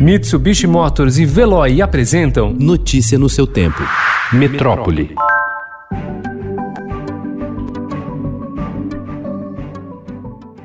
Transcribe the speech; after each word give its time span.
Mitsubishi 0.00 0.66
Motors 0.66 1.18
e 1.18 1.26
Veloy 1.26 1.82
apresentam 1.82 2.54
Notícia 2.58 3.18
no 3.18 3.28
seu 3.28 3.46
tempo. 3.46 3.82
Metrópole. 4.32 5.14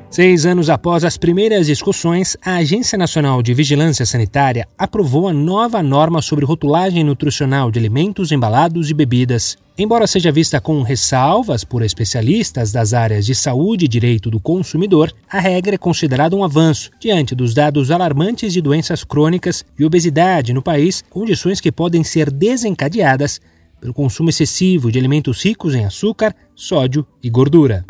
Seis 0.08 0.46
anos 0.46 0.70
após 0.70 1.04
as 1.04 1.18
primeiras 1.18 1.66
discussões, 1.66 2.34
a 2.42 2.56
Agência 2.56 2.96
Nacional 2.96 3.42
de 3.42 3.52
Vigilância 3.52 4.06
Sanitária 4.06 4.66
aprovou 4.78 5.28
a 5.28 5.34
nova 5.34 5.82
norma 5.82 6.22
sobre 6.22 6.46
rotulagem 6.46 7.04
nutricional 7.04 7.70
de 7.70 7.78
alimentos, 7.78 8.32
embalados 8.32 8.88
e 8.88 8.94
bebidas. 8.94 9.58
Embora 9.78 10.06
seja 10.06 10.32
vista 10.32 10.58
com 10.58 10.80
ressalvas 10.80 11.62
por 11.62 11.82
especialistas 11.82 12.72
das 12.72 12.94
áreas 12.94 13.26
de 13.26 13.34
saúde 13.34 13.84
e 13.84 13.88
direito 13.88 14.30
do 14.30 14.40
consumidor, 14.40 15.12
a 15.30 15.38
regra 15.38 15.74
é 15.74 15.78
considerada 15.78 16.34
um 16.34 16.42
avanço 16.42 16.90
diante 16.98 17.34
dos 17.34 17.52
dados 17.52 17.90
alarmantes 17.90 18.54
de 18.54 18.62
doenças 18.62 19.04
crônicas 19.04 19.66
e 19.78 19.84
obesidade 19.84 20.54
no 20.54 20.62
país, 20.62 21.04
condições 21.10 21.60
que 21.60 21.70
podem 21.70 22.02
ser 22.02 22.30
desencadeadas 22.30 23.38
pelo 23.78 23.92
consumo 23.92 24.30
excessivo 24.30 24.90
de 24.90 24.98
alimentos 24.98 25.44
ricos 25.44 25.74
em 25.74 25.84
açúcar, 25.84 26.34
sódio 26.54 27.06
e 27.22 27.28
gordura. 27.28 27.84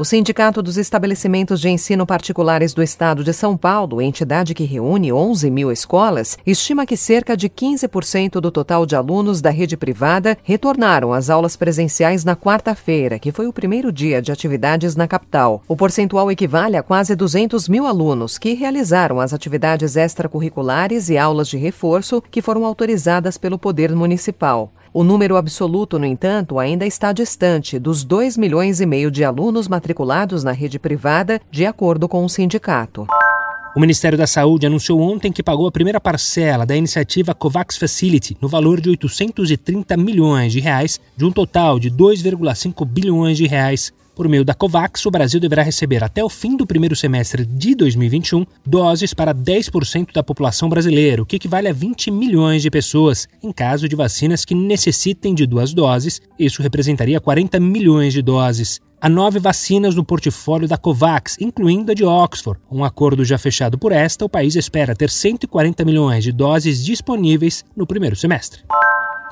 O 0.00 0.04
Sindicato 0.04 0.62
dos 0.62 0.76
Estabelecimentos 0.76 1.60
de 1.60 1.68
Ensino 1.68 2.06
Particulares 2.06 2.72
do 2.72 2.80
Estado 2.84 3.24
de 3.24 3.32
São 3.32 3.56
Paulo, 3.56 4.00
entidade 4.00 4.54
que 4.54 4.62
reúne 4.62 5.12
11 5.12 5.50
mil 5.50 5.72
escolas, 5.72 6.38
estima 6.46 6.86
que 6.86 6.96
cerca 6.96 7.36
de 7.36 7.48
15% 7.48 8.40
do 8.40 8.52
total 8.52 8.86
de 8.86 8.94
alunos 8.94 9.40
da 9.40 9.50
rede 9.50 9.76
privada 9.76 10.38
retornaram 10.44 11.12
às 11.12 11.28
aulas 11.28 11.56
presenciais 11.56 12.24
na 12.24 12.36
quarta-feira, 12.36 13.18
que 13.18 13.32
foi 13.32 13.48
o 13.48 13.52
primeiro 13.52 13.90
dia 13.90 14.22
de 14.22 14.30
atividades 14.30 14.94
na 14.94 15.08
capital. 15.08 15.64
O 15.66 15.76
percentual 15.76 16.30
equivale 16.30 16.76
a 16.76 16.82
quase 16.84 17.16
200 17.16 17.68
mil 17.68 17.84
alunos 17.84 18.38
que 18.38 18.54
realizaram 18.54 19.18
as 19.18 19.34
atividades 19.34 19.96
extracurriculares 19.96 21.08
e 21.08 21.18
aulas 21.18 21.48
de 21.48 21.56
reforço 21.56 22.22
que 22.30 22.40
foram 22.40 22.64
autorizadas 22.64 23.36
pelo 23.36 23.58
Poder 23.58 23.92
Municipal. 23.96 24.72
O 24.98 25.04
número 25.04 25.36
absoluto, 25.36 25.96
no 25.96 26.04
entanto, 26.04 26.58
ainda 26.58 26.84
está 26.84 27.12
distante 27.12 27.78
dos 27.78 28.02
2 28.02 28.36
milhões 28.36 28.80
e 28.80 28.84
meio 28.84 29.12
de 29.12 29.22
alunos 29.22 29.68
matriculados 29.68 30.42
na 30.42 30.50
rede 30.50 30.76
privada, 30.76 31.40
de 31.52 31.64
acordo 31.64 32.08
com 32.08 32.24
o 32.24 32.28
sindicato. 32.28 33.06
O 33.76 33.80
Ministério 33.80 34.18
da 34.18 34.26
Saúde 34.26 34.66
anunciou 34.66 35.00
ontem 35.00 35.30
que 35.30 35.40
pagou 35.40 35.68
a 35.68 35.70
primeira 35.70 36.00
parcela 36.00 36.66
da 36.66 36.76
iniciativa 36.76 37.32
COVAX 37.32 37.76
Facility, 37.76 38.36
no 38.40 38.48
valor 38.48 38.80
de 38.80 38.90
830 38.90 39.96
milhões 39.96 40.52
de 40.52 40.58
reais, 40.58 41.00
de 41.16 41.24
um 41.24 41.30
total 41.30 41.78
de 41.78 41.92
2,5 41.92 42.84
bilhões 42.84 43.36
de 43.36 43.46
reais 43.46 43.92
por 44.18 44.28
meio 44.28 44.44
da 44.44 44.52
COVAX, 44.52 45.06
o 45.06 45.12
Brasil 45.12 45.38
deverá 45.38 45.62
receber 45.62 46.02
até 46.02 46.24
o 46.24 46.28
fim 46.28 46.56
do 46.56 46.66
primeiro 46.66 46.96
semestre 46.96 47.46
de 47.46 47.72
2021 47.76 48.44
doses 48.66 49.14
para 49.14 49.32
10% 49.32 50.12
da 50.12 50.24
população 50.24 50.68
brasileira, 50.68 51.22
o 51.22 51.24
que 51.24 51.36
equivale 51.36 51.68
a 51.68 51.72
20 51.72 52.10
milhões 52.10 52.60
de 52.60 52.68
pessoas. 52.68 53.28
Em 53.40 53.52
caso 53.52 53.88
de 53.88 53.94
vacinas 53.94 54.44
que 54.44 54.56
necessitem 54.56 55.36
de 55.36 55.46
duas 55.46 55.72
doses, 55.72 56.20
isso 56.36 56.62
representaria 56.62 57.20
40 57.20 57.60
milhões 57.60 58.12
de 58.12 58.20
doses. 58.20 58.80
Há 59.00 59.08
nove 59.08 59.38
vacinas 59.38 59.94
no 59.94 60.04
portfólio 60.04 60.66
da 60.66 60.76
COVAX, 60.76 61.36
incluindo 61.40 61.92
a 61.92 61.94
de 61.94 62.04
Oxford. 62.04 62.60
Um 62.68 62.82
acordo 62.82 63.24
já 63.24 63.38
fechado 63.38 63.78
por 63.78 63.92
esta, 63.92 64.24
o 64.24 64.28
país 64.28 64.56
espera 64.56 64.96
ter 64.96 65.10
140 65.10 65.84
milhões 65.84 66.24
de 66.24 66.32
doses 66.32 66.84
disponíveis 66.84 67.64
no 67.76 67.86
primeiro 67.86 68.16
semestre. 68.16 68.62